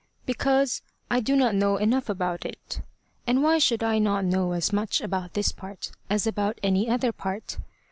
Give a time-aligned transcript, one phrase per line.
[0.25, 0.81] Because
[1.11, 2.81] I do not know enough about it.
[3.27, 7.11] And why should I not know as much about this part as about any other
[7.11, 7.59] part?